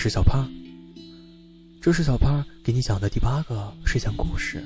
[0.00, 0.50] 是小胖。
[1.78, 4.64] 这是小胖给你讲的第八个睡前故事。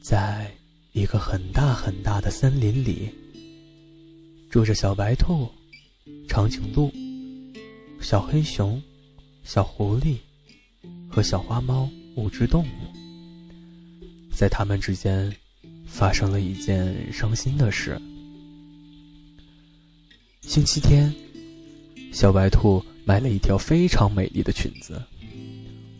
[0.00, 0.50] 在
[0.92, 3.10] 一个很大很大的森林里，
[4.48, 5.46] 住着小白兔、
[6.26, 6.90] 长颈鹿、
[8.00, 8.82] 小黑熊、
[9.44, 10.16] 小狐狸
[11.06, 11.86] 和小花猫
[12.16, 14.30] 五只动物。
[14.34, 15.30] 在他们之间，
[15.84, 18.00] 发生了一件伤心的事。
[20.40, 21.14] 星期天，
[22.12, 25.00] 小白兔买了一条非常美丽的裙子，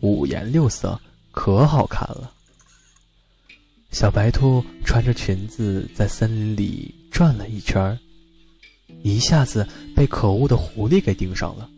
[0.01, 0.99] 五颜六色，
[1.31, 2.31] 可好看了。
[3.91, 7.97] 小白兔穿着裙子在森林里转了一圈
[9.03, 11.69] 一下子被可恶的狐狸给盯上了。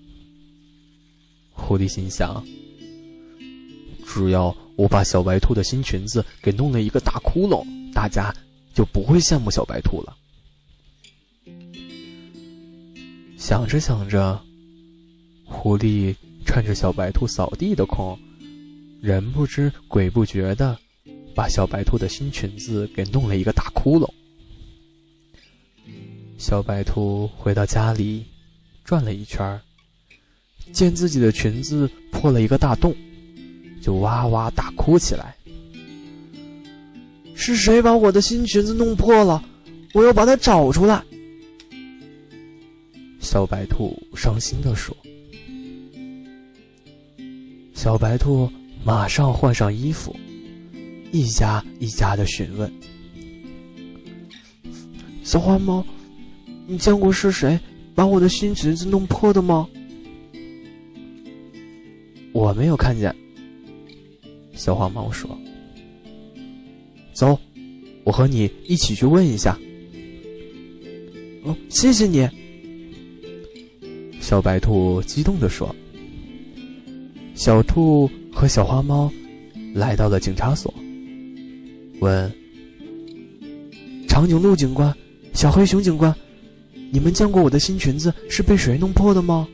[1.52, 2.44] 狐狸心想：
[4.06, 8.34] 只要我把小白兔的新裙子给弄了一个大窟窿，大家
[8.74, 10.16] 就不会羡慕小白兔了。
[13.44, 14.40] 想着想着，
[15.44, 18.18] 狐狸趁着小白兔扫地的空，
[19.02, 20.80] 人不知鬼不觉的。
[21.36, 24.10] 把小白兔的新裙子给弄了一个大窟窿。
[26.38, 28.24] 小白兔回到家里，
[28.86, 29.60] 转了一圈
[30.72, 32.96] 见自己的裙子破了一个大洞，
[33.82, 35.36] 就哇哇大哭起来。
[37.36, 39.44] 是谁把我的新裙子弄破了？
[39.94, 41.04] 我要把它找出来！
[43.34, 44.96] 小白兔伤心的说。
[47.74, 48.48] 小白兔
[48.86, 50.16] 马上换上衣服。
[51.12, 52.72] 一家一家的询问，
[55.24, 55.84] 小花猫，
[56.68, 57.60] 你见过是谁
[57.96, 59.68] 把我的新裙子弄破的吗？
[62.34, 63.16] 我没有看见。
[64.54, 65.36] 小花猫说
[67.14, 67.40] ：“走，
[68.04, 69.58] 我和你一起去问一下。”
[71.44, 72.30] 哦，谢谢你。
[74.24, 75.76] 小白兔激动的说。
[77.36, 79.12] 小兔和小花猫
[79.76, 80.74] 来到了警察所。
[82.00, 82.32] 问：
[84.08, 84.96] 长颈鹿警官，
[85.34, 86.16] 小黑熊警官，
[86.90, 89.46] 你们见过我的新裙子是被谁弄破的吗？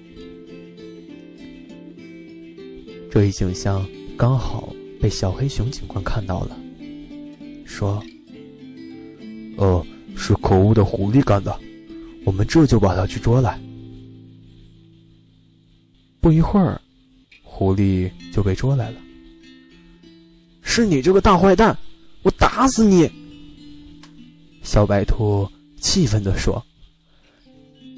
[3.10, 3.84] 这一景象
[4.16, 4.72] 刚好
[5.02, 6.56] 被小黑熊警官看到了，
[7.66, 8.04] 说
[9.58, 9.84] ：“哦，
[10.16, 11.60] 是可恶的狐狸干的，
[12.24, 13.60] 我们这就把它去捉来。”
[16.22, 16.80] 不一会儿，
[17.44, 19.02] 狐狸就被捉来了。
[20.62, 21.76] 是你这个大坏蛋！
[22.22, 23.10] 我打死你！
[24.62, 25.50] 小白兔
[25.80, 26.64] 气愤地说。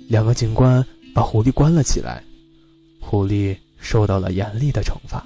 [0.08, 2.24] 两个警官把狐狸关了起来，
[3.00, 5.26] 狐狸受到了严厉的惩罚。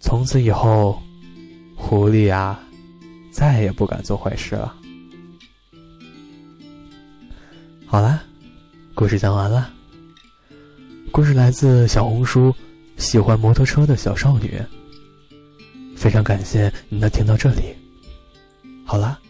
[0.00, 1.00] 从此以后，
[1.76, 2.62] 狐狸啊，
[3.30, 4.76] 再也不敢做坏事了。
[7.86, 8.22] 好了，
[8.94, 9.72] 故事讲完了。
[11.12, 12.54] 故事来自小红书，
[12.96, 14.58] 喜欢摩托车的小少女。
[15.94, 17.76] 非常感谢你能听到这里。
[18.86, 19.20] 好啦，